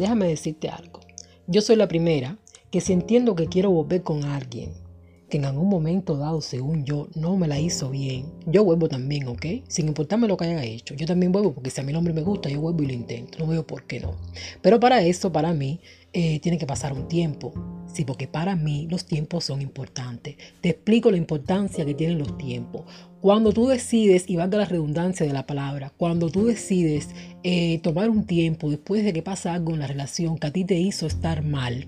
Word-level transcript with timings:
déjame 0.00 0.26
decirte 0.26 0.68
algo. 0.68 1.00
Yo 1.46 1.60
soy 1.60 1.76
la 1.76 1.86
primera 1.86 2.38
que 2.70 2.80
si 2.80 2.92
entiendo 2.92 3.34
que 3.34 3.46
quiero 3.46 3.70
volver 3.70 4.02
con 4.02 4.24
alguien 4.24 4.72
que 5.28 5.36
en 5.36 5.44
algún 5.44 5.68
momento 5.68 6.16
dado, 6.16 6.40
según 6.40 6.84
yo, 6.84 7.08
no 7.14 7.36
me 7.36 7.46
la 7.46 7.60
hizo 7.60 7.88
bien, 7.88 8.26
yo 8.46 8.64
vuelvo 8.64 8.88
también, 8.88 9.28
¿ok? 9.28 9.46
Sin 9.68 9.86
importarme 9.86 10.26
lo 10.26 10.36
que 10.36 10.44
haya 10.44 10.64
hecho. 10.64 10.94
Yo 10.94 11.06
también 11.06 11.30
vuelvo 11.30 11.54
porque 11.54 11.70
si 11.70 11.80
a 11.80 11.84
mí 11.84 11.90
el 11.90 11.96
hombre 11.96 12.12
me 12.12 12.22
gusta, 12.22 12.48
yo 12.48 12.60
vuelvo 12.60 12.82
y 12.82 12.86
lo 12.86 12.92
intento. 12.92 13.38
No 13.38 13.46
veo 13.46 13.64
por 13.64 13.84
qué 13.84 14.00
no. 14.00 14.16
Pero 14.60 14.80
para 14.80 15.02
eso, 15.02 15.30
para 15.30 15.54
mí, 15.54 15.80
eh, 16.12 16.40
tiene 16.40 16.58
que 16.58 16.66
pasar 16.66 16.92
un 16.92 17.06
tiempo. 17.06 17.54
Sí, 17.92 18.04
porque 18.04 18.28
para 18.28 18.54
mí 18.54 18.86
los 18.90 19.04
tiempos 19.04 19.44
son 19.44 19.60
importantes. 19.60 20.36
Te 20.60 20.70
explico 20.70 21.10
la 21.10 21.16
importancia 21.16 21.84
que 21.84 21.94
tienen 21.94 22.18
los 22.18 22.38
tiempos. 22.38 22.84
Cuando 23.20 23.52
tú 23.52 23.66
decides, 23.66 24.24
y 24.28 24.36
valga 24.36 24.58
la 24.58 24.64
redundancia 24.64 25.26
de 25.26 25.32
la 25.32 25.46
palabra, 25.46 25.92
cuando 25.96 26.30
tú 26.30 26.46
decides 26.46 27.08
eh, 27.42 27.78
tomar 27.82 28.08
un 28.08 28.24
tiempo 28.24 28.70
después 28.70 29.04
de 29.04 29.12
que 29.12 29.22
pasa 29.22 29.52
algo 29.52 29.74
en 29.74 29.80
la 29.80 29.86
relación 29.86 30.38
que 30.38 30.46
a 30.46 30.52
ti 30.52 30.64
te 30.64 30.78
hizo 30.78 31.06
estar 31.06 31.42
mal, 31.42 31.84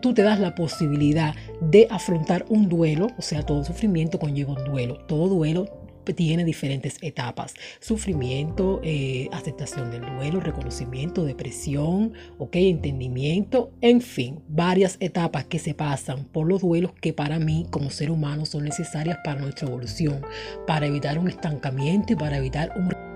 tú 0.00 0.14
te 0.14 0.22
das 0.22 0.40
la 0.40 0.54
posibilidad 0.54 1.34
de 1.60 1.86
afrontar 1.90 2.46
un 2.48 2.68
duelo, 2.68 3.08
o 3.18 3.22
sea, 3.22 3.44
todo 3.44 3.64
sufrimiento 3.64 4.18
conlleva 4.18 4.54
un 4.54 4.64
duelo. 4.64 4.98
Todo 5.06 5.28
duelo 5.28 5.79
tiene 6.12 6.44
diferentes 6.44 6.98
etapas. 7.02 7.54
Sufrimiento, 7.80 8.80
eh, 8.82 9.28
aceptación 9.32 9.90
del 9.90 10.02
duelo, 10.02 10.40
reconocimiento, 10.40 11.24
depresión, 11.24 12.12
ok, 12.38 12.56
entendimiento, 12.56 13.72
en 13.80 14.00
fin, 14.00 14.40
varias 14.48 14.96
etapas 15.00 15.44
que 15.46 15.58
se 15.58 15.74
pasan 15.74 16.24
por 16.24 16.46
los 16.46 16.60
duelos 16.60 16.92
que 17.00 17.12
para 17.12 17.38
mí 17.38 17.66
como 17.70 17.90
ser 17.90 18.10
humano 18.10 18.46
son 18.46 18.64
necesarias 18.64 19.18
para 19.24 19.40
nuestra 19.40 19.68
evolución, 19.68 20.22
para 20.66 20.86
evitar 20.86 21.18
un 21.18 21.28
estancamiento 21.28 22.12
y 22.12 22.16
para 22.16 22.38
evitar 22.38 22.72
un 22.76 23.09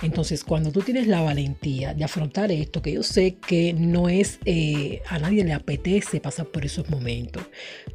Entonces, 0.00 0.44
cuando 0.44 0.70
tú 0.70 0.80
tienes 0.82 1.08
la 1.08 1.22
valentía 1.22 1.92
de 1.92 2.04
afrontar 2.04 2.52
esto, 2.52 2.80
que 2.82 2.92
yo 2.92 3.02
sé 3.02 3.36
que 3.36 3.72
no 3.72 4.08
es, 4.08 4.38
eh, 4.44 5.02
a 5.08 5.18
nadie 5.18 5.44
le 5.44 5.52
apetece 5.52 6.20
pasar 6.20 6.46
por 6.46 6.64
esos 6.64 6.88
momentos, 6.88 7.42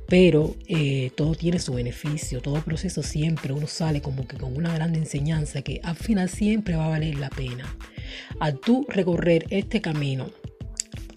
pero 0.08 0.56
eh, 0.68 1.12
todo 1.16 1.34
tiene 1.34 1.59
su 1.59 1.74
beneficio, 1.74 2.42
todo 2.42 2.62
proceso 2.62 3.04
siempre 3.04 3.54
uno 3.54 3.68
sale 3.68 4.02
como 4.02 4.28
que 4.28 4.38
con 4.38 4.56
una 4.56 4.74
gran 4.74 4.96
enseñanza 4.96 5.62
que 5.62 5.80
al 5.84 5.96
final 5.96 6.30
siempre 6.30 6.76
va 6.76 6.88
a 6.88 6.90
valer 6.90 7.18
la 7.18 7.30
pena. 7.30 7.74
Al 8.40 8.59
tú 8.59 8.86
recorrer 8.90 9.46
este 9.50 9.80
camino, 9.80 10.30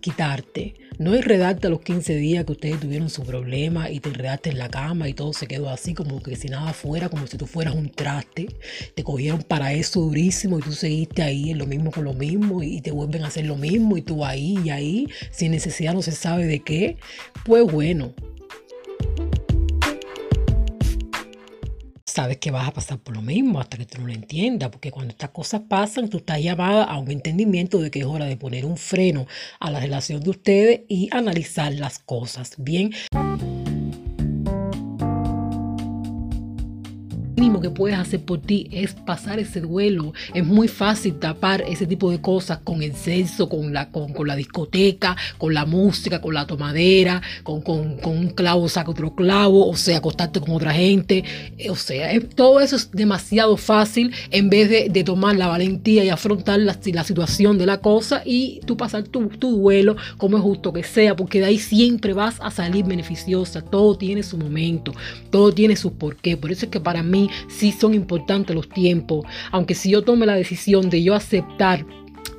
quitarte, 0.00 0.74
no 0.98 1.14
enredarte 1.14 1.66
a 1.66 1.70
los 1.70 1.80
15 1.80 2.16
días 2.16 2.44
que 2.44 2.52
ustedes 2.52 2.80
tuvieron 2.80 3.10
su 3.10 3.22
problema 3.22 3.90
y 3.90 4.00
te 4.00 4.08
enredaste 4.08 4.50
en 4.50 4.58
la 4.58 4.68
cama 4.68 5.08
y 5.08 5.14
todo 5.14 5.32
se 5.32 5.46
quedó 5.46 5.68
así 5.68 5.94
como 5.94 6.22
que 6.22 6.36
si 6.36 6.48
nada 6.48 6.72
fuera, 6.72 7.08
como 7.08 7.26
si 7.26 7.36
tú 7.36 7.46
fueras 7.46 7.74
un 7.74 7.90
traste. 7.90 8.48
Te 8.94 9.04
cogieron 9.04 9.42
para 9.42 9.72
eso 9.72 10.00
durísimo 10.00 10.58
y 10.58 10.62
tú 10.62 10.72
seguiste 10.72 11.22
ahí 11.22 11.50
en 11.50 11.58
lo 11.58 11.66
mismo 11.66 11.90
con 11.90 12.04
lo 12.04 12.14
mismo 12.14 12.62
y 12.62 12.80
te 12.80 12.90
vuelven 12.90 13.24
a 13.24 13.28
hacer 13.28 13.46
lo 13.46 13.56
mismo 13.56 13.96
y 13.96 14.02
tú 14.02 14.24
ahí 14.24 14.58
y 14.64 14.70
ahí 14.70 15.08
sin 15.30 15.52
necesidad 15.52 15.94
no 15.94 16.02
se 16.02 16.12
sabe 16.12 16.46
de 16.46 16.60
qué. 16.60 16.96
Pues 17.44 17.64
bueno, 17.64 18.14
sabes 22.16 22.38
que 22.38 22.50
vas 22.50 22.66
a 22.66 22.72
pasar 22.72 22.98
por 22.98 23.14
lo 23.14 23.20
mismo 23.20 23.60
hasta 23.60 23.76
que 23.76 23.84
tú 23.84 24.00
no 24.00 24.06
lo 24.06 24.12
entiendas, 24.14 24.70
porque 24.70 24.90
cuando 24.90 25.10
estas 25.10 25.28
cosas 25.30 25.60
pasan, 25.68 26.08
tú 26.08 26.16
estás 26.16 26.40
llamada 26.40 26.84
a 26.84 26.96
un 26.98 27.10
entendimiento 27.10 27.78
de 27.78 27.90
que 27.90 27.98
es 27.98 28.06
hora 28.06 28.24
de 28.24 28.38
poner 28.38 28.64
un 28.64 28.78
freno 28.78 29.26
a 29.60 29.70
la 29.70 29.80
relación 29.80 30.22
de 30.22 30.30
ustedes 30.30 30.80
y 30.88 31.10
analizar 31.12 31.74
las 31.74 31.98
cosas. 31.98 32.54
Bien. 32.56 32.90
Mínimo 37.36 37.60
que 37.60 37.70
puedes 37.70 37.98
hacer 37.98 38.20
por 38.20 38.40
ti 38.40 38.68
es 38.72 38.94
pasar 38.94 39.38
ese 39.38 39.60
duelo. 39.60 40.12
Es 40.34 40.44
muy 40.44 40.68
fácil 40.68 41.14
tapar 41.18 41.62
ese 41.62 41.86
tipo 41.86 42.10
de 42.10 42.20
cosas 42.20 42.58
con 42.64 42.82
el 42.82 42.94
sexo, 42.94 43.48
con 43.48 43.72
la, 43.72 43.90
con, 43.90 44.12
la 44.26 44.34
discoteca, 44.34 45.16
con 45.38 45.54
la 45.54 45.66
música, 45.66 46.20
con 46.20 46.34
la 46.34 46.46
tomadera, 46.46 47.22
con, 47.42 47.60
con, 47.60 47.98
un 48.04 48.30
clavo 48.30 48.68
saca 48.68 48.90
otro 48.90 49.14
clavo, 49.14 49.68
o 49.68 49.76
sea, 49.76 49.98
acostarte 49.98 50.40
con 50.40 50.52
otra 50.52 50.72
gente. 50.72 51.24
Eh, 51.58 51.70
o 51.70 51.76
sea, 51.76 52.08
todo 52.34 52.60
eso 52.60 52.76
es 52.76 52.90
demasiado 52.90 53.56
fácil 53.56 54.12
en 54.30 54.48
vez 54.48 54.70
de, 54.70 55.04
tomar 55.06 55.36
la 55.36 55.46
valentía 55.46 56.04
y 56.04 56.08
afrontar 56.08 56.58
la, 56.58 56.76
la, 56.84 57.04
situación 57.04 57.58
de 57.58 57.66
la 57.66 57.78
cosa 57.78 58.22
y 58.24 58.60
tú 58.66 58.76
pasar 58.76 59.04
tu, 59.04 59.28
tu 59.28 59.58
duelo 59.58 59.96
como 60.16 60.36
es 60.36 60.42
justo 60.42 60.72
que 60.72 60.82
sea, 60.82 61.14
porque 61.14 61.38
de 61.38 61.46
ahí 61.46 61.58
siempre 61.58 62.12
vas 62.12 62.40
a 62.40 62.50
salir 62.50 62.84
beneficiosa. 62.84 63.60
Todo 63.62 63.96
tiene 63.96 64.22
su 64.24 64.36
momento, 64.36 64.92
todo 65.30 65.52
tiene 65.52 65.76
su 65.76 65.92
porqué. 65.92 66.36
Por 66.36 66.50
eso 66.50 66.64
es 66.66 66.72
que 66.72 66.80
para 66.80 67.02
mí 67.02 67.25
sí 67.48 67.72
son 67.72 67.94
importantes 67.94 68.54
los 68.54 68.68
tiempos, 68.68 69.26
aunque 69.50 69.74
si 69.74 69.90
yo 69.90 70.02
tome 70.02 70.26
la 70.26 70.34
decisión 70.34 70.90
de 70.90 71.02
yo 71.02 71.14
aceptar 71.14 71.84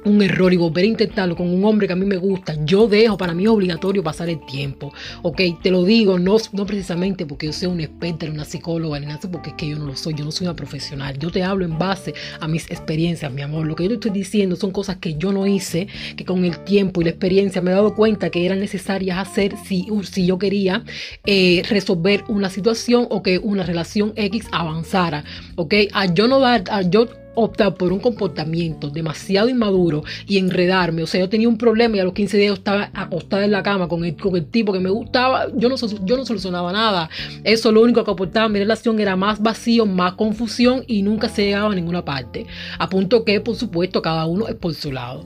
un 0.07 0.21
error 0.21 0.53
y 0.53 0.57
volver 0.57 0.85
a 0.85 0.87
intentarlo 0.87 1.35
con 1.35 1.47
un 1.47 1.63
hombre 1.65 1.87
que 1.87 1.93
a 1.93 1.95
mí 1.95 2.05
me 2.05 2.17
gusta, 2.17 2.55
yo 2.65 2.87
dejo, 2.87 3.17
para 3.17 3.33
mí 3.33 3.47
obligatorio 3.47 4.03
pasar 4.03 4.29
el 4.29 4.45
tiempo. 4.45 4.93
Ok, 5.21 5.41
te 5.61 5.71
lo 5.71 5.83
digo, 5.83 6.17
no, 6.19 6.37
no 6.53 6.65
precisamente 6.65 7.25
porque 7.25 7.47
yo 7.47 7.53
sea 7.53 7.69
una 7.69 7.83
experta, 7.83 8.25
una 8.25 8.45
psicóloga, 8.45 8.99
ni 8.99 9.05
nada, 9.05 9.19
porque 9.31 9.49
es 9.49 9.55
que 9.55 9.69
yo 9.69 9.77
no 9.77 9.85
lo 9.85 9.95
soy, 9.95 10.13
yo 10.13 10.25
no 10.25 10.31
soy 10.31 10.47
una 10.47 10.55
profesional. 10.55 11.17
Yo 11.17 11.31
te 11.31 11.43
hablo 11.43 11.65
en 11.65 11.77
base 11.77 12.13
a 12.39 12.47
mis 12.47 12.69
experiencias, 12.71 13.31
mi 13.31 13.41
amor. 13.41 13.65
Lo 13.65 13.75
que 13.75 13.83
yo 13.83 13.89
te 13.89 13.95
estoy 13.95 14.11
diciendo 14.11 14.55
son 14.55 14.71
cosas 14.71 14.97
que 14.97 15.15
yo 15.15 15.31
no 15.31 15.47
hice, 15.47 15.87
que 16.15 16.25
con 16.25 16.45
el 16.45 16.59
tiempo 16.63 17.01
y 17.01 17.05
la 17.05 17.09
experiencia 17.11 17.61
me 17.61 17.71
he 17.71 17.73
dado 17.73 17.95
cuenta 17.95 18.29
que 18.29 18.45
eran 18.45 18.59
necesarias 18.59 19.17
hacer 19.17 19.55
si, 19.65 19.87
si 20.03 20.25
yo 20.25 20.37
quería 20.37 20.83
eh, 21.25 21.63
resolver 21.69 22.23
una 22.27 22.49
situación 22.49 23.07
o 23.09 23.23
que 23.23 23.39
una 23.39 23.63
relación 23.63 24.13
X 24.15 24.47
avanzara. 24.51 25.23
Ok, 25.55 25.73
a 25.93 26.05
yo 26.13 26.27
no 26.27 26.39
dar, 26.39 26.63
a 26.69 26.81
yo 26.81 27.07
optar 27.37 27.75
por 27.75 27.93
un 27.93 27.99
comportamiento 27.99 28.89
demasiado 28.89 29.47
inmaduro 29.47 30.03
y 30.27 30.39
enredarme. 30.39 31.03
O 31.03 31.07
sea, 31.07 31.21
yo 31.21 31.29
tenía 31.29 31.47
un 31.47 31.57
problema 31.57 31.95
y 31.95 31.99
a 31.99 32.03
los 32.03 32.13
15 32.13 32.37
días 32.37 32.57
estaba 32.57 32.89
acostada 32.93 33.45
en 33.45 33.51
la 33.51 33.61
cama 33.61 33.87
con 33.87 34.03
el, 34.03 34.15
con 34.15 34.35
el 34.35 34.45
tipo 34.45 34.73
que 34.73 34.79
me 34.79 34.89
gustaba. 34.89 35.45
Yo 35.55 35.69
no, 35.69 35.75
yo 36.03 36.17
no 36.17 36.25
solucionaba 36.25 36.73
nada. 36.73 37.09
Eso 37.43 37.71
lo 37.71 37.81
único 37.81 38.03
que 38.03 38.11
aportaba 38.11 38.49
mi 38.49 38.59
relación 38.59 38.99
era 38.99 39.15
más 39.15 39.41
vacío, 39.41 39.85
más 39.85 40.13
confusión 40.13 40.83
y 40.87 41.03
nunca 41.03 41.29
se 41.29 41.45
llegaba 41.45 41.71
a 41.71 41.75
ninguna 41.75 42.03
parte. 42.03 42.47
A 42.79 42.89
punto 42.89 43.23
que, 43.23 43.39
por 43.39 43.55
supuesto, 43.55 44.01
cada 44.01 44.25
uno 44.25 44.47
es 44.47 44.55
por 44.55 44.73
su 44.73 44.91
lado 44.91 45.23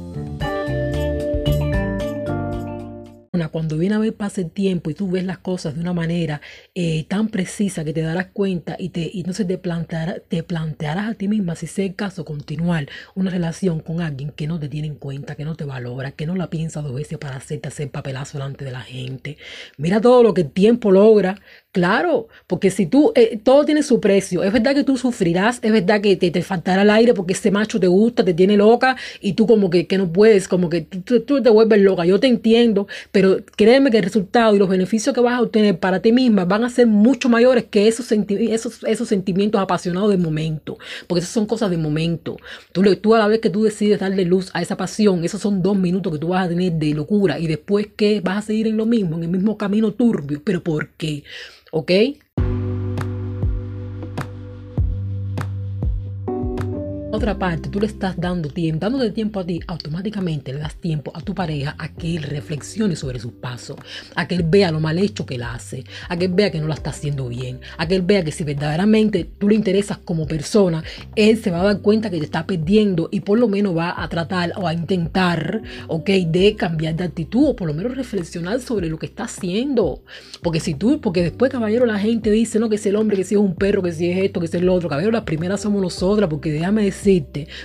cuando 3.50 3.78
viene 3.78 3.96
a 3.96 4.00
ver 4.00 4.14
pasa 4.14 4.42
el 4.42 4.52
tiempo 4.52 4.90
y 4.90 4.94
tú 4.94 5.10
ves 5.10 5.24
las 5.24 5.38
cosas 5.38 5.76
de 5.76 5.82
una 5.82 5.94
manera 5.94 6.42
eh, 6.76 7.06
tan 7.08 7.30
precisa 7.30 7.84
que 7.84 7.94
te 7.94 8.02
darás 8.02 8.28
cuenta 8.34 8.76
y, 8.80 8.90
te, 8.90 9.10
y 9.14 9.20
entonces 9.20 9.48
te, 9.48 9.58
plantear, 9.58 10.24
te 10.28 10.44
plantearás 10.44 11.12
a 11.12 11.14
ti 11.14 11.28
misma 11.28 11.56
si 11.56 11.66
es 11.66 11.80
el 11.80 11.96
caso 11.96 12.26
continuar 12.26 12.88
una 13.16 13.32
relación 13.32 13.80
con 13.80 14.02
alguien 14.02 14.32
que 14.32 14.48
no 14.48 14.60
te 14.60 14.70
tiene 14.70 14.88
en 14.88 14.96
cuenta, 14.96 15.36
que 15.36 15.46
no 15.46 15.56
te 15.56 15.66
valora, 15.66 16.12
que 16.12 16.26
no 16.26 16.36
la 16.36 16.50
piensa 16.50 16.82
dos 16.82 16.94
veces 16.94 17.18
para 17.18 17.38
hacerte 17.38 17.68
hacer 17.68 17.90
papelazo 17.92 18.38
delante 18.38 18.66
de 18.66 18.72
la 18.72 18.82
gente. 18.82 19.38
Mira 19.78 20.02
todo 20.02 20.24
lo 20.24 20.34
que 20.34 20.42
el 20.42 20.52
tiempo 20.52 20.92
logra, 20.92 21.40
Claro, 21.72 22.28
porque 22.48 22.70
si 22.70 22.86
tú, 22.86 23.14
eh, 23.16 23.40
todo 23.42 23.64
tiene 23.64 23.82
su 23.82 24.02
precio. 24.02 24.44
Es 24.44 24.52
verdad 24.52 24.76
que 24.76 24.84
tú 24.84 24.98
sufrirás, 24.98 25.60
es 25.62 25.72
verdad 25.72 26.02
que 26.02 26.18
te, 26.18 26.30
te, 26.30 26.42
faltará 26.42 26.82
el 26.82 26.90
aire 26.90 27.14
porque 27.14 27.32
ese 27.32 27.50
macho 27.50 27.80
te 27.80 27.88
gusta, 27.88 28.26
te 28.26 28.34
tiene 28.34 28.58
loca 28.58 28.98
y 29.22 29.34
tú 29.34 29.48
como 29.48 29.70
que, 29.70 29.88
que 29.88 29.98
no 29.98 30.12
puedes, 30.12 30.50
como 30.50 30.70
que 30.70 30.82
tú, 30.82 31.22
te 31.42 31.50
vuelves 31.50 31.80
loca. 31.80 32.06
Yo 32.06 32.20
te 32.20 32.28
entiendo, 32.28 32.88
pero 33.14 33.31
créeme 33.56 33.92
que 33.92 33.98
el 33.98 34.04
resultado 34.04 34.56
y 34.56 34.60
los 34.60 34.70
beneficios 34.70 35.14
que 35.14 35.22
vas 35.22 35.36
a 35.36 35.42
obtener 35.42 35.80
para 35.80 36.02
ti 36.02 36.12
misma 36.12 36.46
van 36.46 36.64
a 36.64 36.70
ser 36.70 36.88
mucho 36.88 37.30
mayores 37.30 37.66
que 37.66 37.88
esos, 37.88 38.06
sentimientos 38.06 39.62
apasionados 39.62 40.10
de 40.10 40.18
momento, 40.18 40.78
porque 41.08 41.20
esas 41.20 41.34
son 41.34 41.46
cosas 41.46 41.70
de 41.70 41.78
momento. 41.78 42.38
Tú, 42.72 42.84
tú 42.98 43.16
a 43.16 43.20
la 43.20 43.28
vez 43.28 43.40
que 43.40 43.50
tú 43.50 43.64
decides 43.64 44.00
darle 44.00 44.26
luz 44.26 44.52
a 44.54 44.62
esa 44.62 44.78
pasión, 44.78 45.24
esos 45.24 45.42
son 45.42 45.62
dos 45.62 45.78
minutos 45.78 46.14
que 46.14 46.20
tú 46.20 46.30
vas 46.30 46.46
a 46.46 46.50
tener 46.50 46.74
de 46.74 46.94
locura 46.94 47.40
y 47.40 47.48
después 47.48 47.88
que 47.96 48.22
vas 48.22 48.38
a 48.38 48.42
seguir 48.42 48.68
en 48.68 48.78
lo 48.78 48.86
mismo, 48.86 49.18
en 49.18 49.24
el 49.24 49.30
mismo 49.30 49.58
camino 49.58 49.92
turbio. 49.92 50.42
¿Pero 50.44 50.64
por 50.64 50.90
qué? 50.90 51.24
¿ok? 51.72 51.92
Otra 57.12 57.38
parte, 57.38 57.70
tú 57.70 57.80
le 57.82 57.88
estás 57.88 58.16
dando 58.18 58.50
tiempo, 58.50 58.80
dándote 58.80 59.12
tiempo 59.12 59.42
a 59.42 59.46
ti, 59.46 59.60
automáticamente 59.68 60.54
le 60.54 60.60
das 60.60 60.76
tiempo 60.76 61.12
a 61.14 61.22
tu 61.22 61.36
pareja 61.36 61.76
a 61.78 61.90
que 61.90 62.16
él 62.16 62.24
reflexione 62.24 62.96
sobre 62.96 63.20
sus 63.20 63.34
pasos, 63.34 63.76
a 64.16 64.28
que 64.28 64.36
él 64.36 64.44
vea 64.48 64.72
lo 64.72 64.80
mal 64.80 64.98
hecho 64.98 65.26
que 65.26 65.36
él 65.36 65.44
hace, 65.44 65.84
a 66.08 66.16
que 66.18 66.26
él 66.26 66.34
vea 66.34 66.52
que 66.52 66.62
no 66.62 66.68
la 66.68 66.76
está 66.76 66.92
haciendo 66.92 67.28
bien, 67.28 67.60
a 67.78 67.86
que 67.86 67.96
él 67.96 68.02
vea 68.02 68.24
que 68.24 68.32
si 68.32 68.46
verdaderamente 68.46 69.30
tú 69.38 69.50
le 69.50 69.56
interesas 69.56 69.98
como 69.98 70.26
persona, 70.26 70.84
él 71.16 71.38
se 71.42 71.52
va 71.52 71.60
a 71.62 71.64
dar 71.66 71.82
cuenta 71.82 72.10
que 72.10 72.18
te 72.18 72.24
está 72.24 72.46
perdiendo 72.46 73.10
y 73.12 73.20
por 73.20 73.38
lo 73.38 73.50
menos 73.50 73.76
va 73.76 74.02
a 74.02 74.08
tratar 74.08 74.54
o 74.56 74.66
a 74.66 74.74
intentar, 74.74 75.62
ok, 75.88 76.10
de 76.28 76.56
cambiar 76.56 76.96
de 76.96 77.04
actitud 77.04 77.50
o 77.50 77.56
por 77.58 77.68
lo 77.68 77.74
menos 77.74 77.96
reflexionar 77.96 78.62
sobre 78.62 78.88
lo 78.88 78.98
que 78.98 79.08
está 79.08 79.26
haciendo. 79.26 80.02
Porque 80.42 80.62
si 80.62 80.76
tú, 80.76 81.02
porque 81.02 81.24
después, 81.24 81.52
caballero, 81.52 81.86
la 81.86 82.00
gente 82.00 82.32
dice, 82.32 82.58
no, 82.58 82.70
que 82.70 82.76
es 82.76 82.86
el 82.86 82.96
hombre, 82.96 83.18
que 83.18 83.26
si 83.26 83.36
es 83.36 83.42
un 83.42 83.56
perro, 83.56 83.82
que 83.82 83.92
si 83.92 84.10
es 84.10 84.24
esto, 84.24 84.40
que 84.40 84.48
si 84.48 84.58
es 84.58 84.64
lo 84.64 84.74
otro, 84.74 84.88
caballero, 84.88 85.12
las 85.12 85.24
primeras 85.24 85.62
somos 85.62 85.82
nosotras, 85.82 86.30
porque 86.30 86.52
déjame 86.52 86.86
decir, 86.86 87.01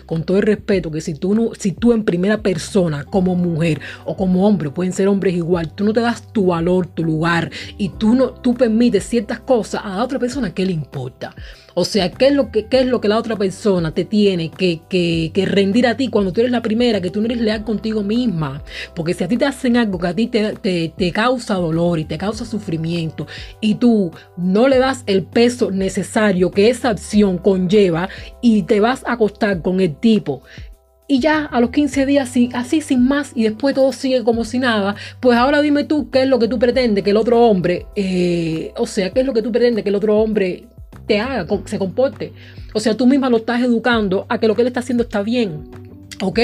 con 0.06 0.24
todo 0.24 0.38
el 0.38 0.42
respeto 0.44 0.90
que 0.90 1.00
si 1.00 1.14
tú, 1.14 1.34
no, 1.34 1.50
si 1.58 1.72
tú 1.72 1.92
en 1.92 2.04
primera 2.04 2.42
persona 2.42 3.04
como 3.04 3.34
mujer 3.34 3.80
o 4.04 4.16
como 4.16 4.46
hombre, 4.46 4.70
pueden 4.70 4.92
ser 4.92 5.08
hombres 5.08 5.34
igual, 5.34 5.74
tú 5.74 5.84
no 5.84 5.92
te 5.92 6.00
das 6.00 6.32
tu 6.32 6.46
valor, 6.46 6.86
tu 6.86 7.04
lugar 7.04 7.50
y 7.76 7.90
tú, 7.90 8.14
no, 8.14 8.30
tú 8.30 8.54
permites 8.54 9.04
ciertas 9.04 9.40
cosas 9.40 9.82
a 9.84 10.02
otra 10.02 10.18
persona 10.18 10.54
que 10.54 10.64
le 10.64 10.72
importa. 10.72 11.34
O 11.78 11.84
sea, 11.84 12.10
¿qué 12.10 12.28
es 12.28 12.32
lo 12.32 12.50
que, 12.50 12.64
qué 12.68 12.80
es 12.80 12.86
lo 12.86 13.02
que 13.02 13.08
la 13.08 13.18
otra 13.18 13.36
persona 13.36 13.92
te 13.92 14.06
tiene 14.06 14.50
que, 14.50 14.80
que, 14.88 15.44
rendir 15.44 15.86
a 15.86 15.94
ti 15.94 16.08
cuando 16.08 16.32
tú 16.32 16.40
eres 16.40 16.50
la 16.50 16.62
primera, 16.62 17.02
que 17.02 17.10
tú 17.10 17.20
no 17.20 17.26
eres 17.26 17.38
leal 17.38 17.64
contigo 17.64 18.02
misma? 18.02 18.62
Porque 18.94 19.12
si 19.12 19.24
a 19.24 19.28
ti 19.28 19.36
te 19.36 19.44
hacen 19.44 19.76
algo 19.76 19.98
que 19.98 20.06
a 20.06 20.14
ti 20.14 20.26
te, 20.26 20.54
te, 20.54 20.94
te 20.96 21.12
causa 21.12 21.56
dolor 21.56 21.98
y 21.98 22.06
te 22.06 22.16
causa 22.16 22.46
sufrimiento 22.46 23.26
y 23.60 23.74
tú 23.74 24.10
no 24.38 24.68
le 24.68 24.78
das 24.78 25.02
el 25.04 25.24
peso 25.24 25.70
necesario 25.70 26.50
que 26.50 26.70
esa 26.70 26.88
acción 26.88 27.36
conlleva 27.36 28.08
y 28.40 28.62
te 28.62 28.80
vas 28.80 29.04
a 29.04 29.12
acostar 29.12 29.60
con 29.60 29.82
el 29.82 29.96
tipo 29.96 30.40
y 31.08 31.20
ya 31.20 31.44
a 31.44 31.60
los 31.60 31.68
15 31.70 32.06
días 32.06 32.32
así 32.54 32.80
sin 32.80 33.06
más 33.06 33.32
y 33.34 33.42
después 33.44 33.74
todo 33.74 33.92
sigue 33.92 34.24
como 34.24 34.44
si 34.44 34.58
nada, 34.58 34.96
pues 35.20 35.36
ahora 35.36 35.60
dime 35.60 35.84
tú 35.84 36.08
qué 36.08 36.22
es 36.22 36.28
lo 36.28 36.38
que 36.38 36.48
tú 36.48 36.58
pretendes 36.58 37.04
que 37.04 37.10
el 37.10 37.18
otro 37.18 37.46
hombre, 37.46 37.86
eh, 37.96 38.72
o 38.78 38.86
sea, 38.86 39.10
qué 39.10 39.20
es 39.20 39.26
lo 39.26 39.34
que 39.34 39.42
tú 39.42 39.52
pretendes 39.52 39.84
que 39.84 39.90
el 39.90 39.94
otro 39.94 40.18
hombre 40.18 40.68
te 41.06 41.20
haga, 41.20 41.46
se 41.64 41.78
comporte. 41.78 42.32
O 42.74 42.80
sea, 42.80 42.96
tú 42.96 43.06
misma 43.06 43.30
lo 43.30 43.38
estás 43.38 43.62
educando 43.62 44.26
a 44.28 44.38
que 44.38 44.48
lo 44.48 44.54
que 44.54 44.62
él 44.62 44.68
está 44.68 44.80
haciendo 44.80 45.04
está 45.04 45.22
bien. 45.22 45.64
¿Ok? 46.22 46.38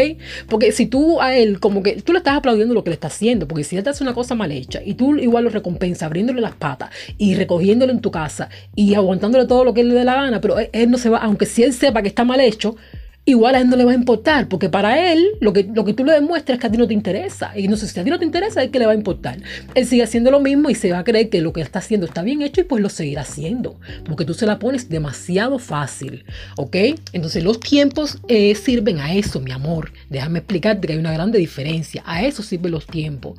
Porque 0.49 0.71
si 0.71 0.85
tú 0.85 1.21
a 1.23 1.35
él, 1.35 1.59
como 1.59 1.83
que 1.83 2.03
tú 2.03 2.13
le 2.13 2.19
estás 2.19 2.37
aplaudiendo 2.37 2.75
lo 2.75 2.85
que 2.85 2.91
le 2.91 2.95
está 2.95 3.07
haciendo, 3.07 3.49
porque 3.49 3.65
si 3.65 3.77
él 3.77 3.83
te 3.83 3.89
hace 3.89 4.05
una 4.05 4.13
cosa 4.13 4.35
mal 4.35 4.53
hecha 4.53 4.83
y 4.85 4.95
tú 4.95 5.17
igual 5.17 5.45
lo 5.45 5.51
recompensas 5.51 6.03
abriéndole 6.03 6.43
las 6.43 6.55
patas 6.55 6.91
y 7.17 7.35
recogiéndolo 7.37 7.91
en 7.91 8.01
tu 8.01 8.11
casa 8.11 8.51
y 8.75 8.95
aguantándole 8.95 9.47
todo 9.47 9.65
lo 9.65 9.73
que 9.73 9.81
él 9.81 9.89
le 9.89 9.95
dé 9.95 10.05
la 10.05 10.15
gana, 10.15 10.43
pero 10.43 10.57
él 10.59 10.91
no 10.91 10.99
se 10.99 11.09
va, 11.09 11.19
aunque 11.19 11.47
si 11.47 11.63
él 11.63 11.73
sepa 11.73 12.03
que 12.03 12.09
está 12.09 12.23
mal 12.23 12.41
hecho, 12.41 12.77
igual 13.25 13.55
a 13.55 13.61
él 13.61 13.69
no 13.69 13.77
le 13.77 13.85
va 13.85 13.93
a 13.93 13.95
importar, 13.95 14.49
porque 14.49 14.69
para 14.69 15.13
él 15.13 15.37
lo 15.41 15.53
que, 15.53 15.69
lo 15.73 15.85
que 15.85 15.95
tú 15.95 16.05
le 16.05 16.13
demuestras 16.13 16.57
es 16.57 16.61
que 16.61 16.67
a 16.67 16.71
ti 16.71 16.79
no 16.79 16.89
te 16.89 16.95
interesa. 16.95 17.57
Y 17.57 17.69
no 17.69 17.77
sé 17.77 17.87
si 17.87 17.99
a 17.99 18.05
ti 18.05 18.11
no 18.11 18.19
te 18.19 18.25
interesa, 18.25 18.63
es 18.63 18.71
que 18.71 18.79
le 18.79 18.87
va 18.87 18.93
a 18.93 18.97
importar. 18.97 19.39
Él 19.75 19.87
sigue 19.87 20.03
haciendo 20.03 20.31
lo 20.31 20.41
mismo 20.41 20.71
y 20.71 20.75
se 20.75 20.91
va 20.93 20.99
a 20.99 21.05
creer 21.05 21.31
que 21.31 21.41
lo 21.41 21.53
que 21.53 21.61
está 21.61 21.79
haciendo 21.79 22.07
está 22.07 22.23
bien 22.23 22.43
hecho 22.43 22.61
y 22.61 22.65
pues 22.65 22.83
lo 22.83 22.89
seguirá 22.89 23.23
haciendo, 23.23 23.79
porque 24.05 24.25
tú 24.25 24.35
se 24.35 24.47
la 24.47 24.59
pones 24.59 24.89
demasiado 24.89 25.59
fácil, 25.59 26.25
¿ok? 26.57 26.77
Entonces 27.13 27.45
los 27.45 27.61
tiempos 27.61 28.19
eh, 28.29 28.55
sirven 28.55 28.99
a 28.99 29.15
eso, 29.15 29.41
mi 29.41 29.53
amor. 29.53 29.93
Déjame 30.11 30.41
explicarte 30.41 30.87
que 30.87 30.95
hay 30.95 30.99
una 30.99 31.13
grande 31.13 31.39
diferencia. 31.39 32.03
A 32.07 32.25
eso 32.25 32.43
sirven 32.43 32.73
los 32.73 32.87
tiempos. 32.87 33.39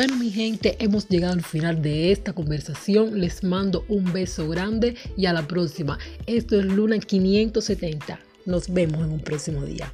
Bueno, 0.00 0.16
mi 0.16 0.30
gente, 0.30 0.76
hemos 0.78 1.06
llegado 1.10 1.34
al 1.34 1.42
final 1.42 1.82
de 1.82 2.10
esta 2.10 2.32
conversación. 2.32 3.20
Les 3.20 3.44
mando 3.44 3.84
un 3.86 4.14
beso 4.14 4.48
grande 4.48 4.96
y 5.14 5.26
a 5.26 5.34
la 5.34 5.46
próxima. 5.46 5.98
Esto 6.24 6.58
es 6.58 6.64
Luna 6.64 6.98
570. 6.98 8.18
Nos 8.46 8.72
vemos 8.72 9.04
en 9.04 9.12
un 9.12 9.20
próximo 9.20 9.62
día. 9.62 9.92